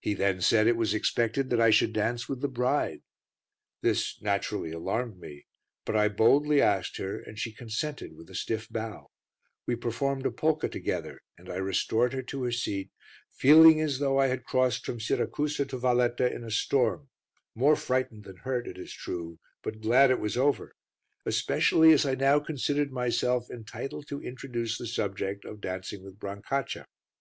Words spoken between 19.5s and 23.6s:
but glad it was over, especially as I now considered myself